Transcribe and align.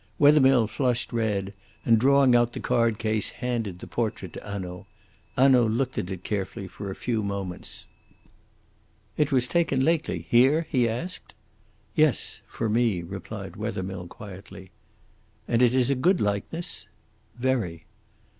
Wethermill 0.17 0.65
flushed 0.65 1.13
red, 1.13 1.53
and, 1.85 1.99
drawing 1.99 2.35
out 2.35 2.53
the 2.53 2.59
card 2.59 2.97
case, 2.97 3.29
handed 3.29 3.77
the 3.77 3.85
portrait 3.85 4.33
to 4.33 4.39
Hanaud. 4.41 4.87
Hanaud 5.37 5.67
looked 5.67 5.95
at 5.99 6.09
it 6.09 6.23
carefully 6.23 6.67
for 6.67 6.89
a 6.89 6.95
few 6.95 7.21
moments. 7.21 7.85
"It 9.15 9.31
was 9.31 9.47
taken 9.47 9.85
lately, 9.85 10.25
here?" 10.27 10.65
he 10.71 10.89
asked. 10.89 11.35
"Yes; 11.93 12.41
for 12.47 12.67
me," 12.67 13.03
replied 13.03 13.55
Wethermill 13.55 14.07
quietly. 14.07 14.71
"And 15.47 15.61
it 15.61 15.75
is 15.75 15.91
a 15.91 16.01
good 16.01 16.19
likeness?" 16.19 16.87
"Very." 17.37 17.85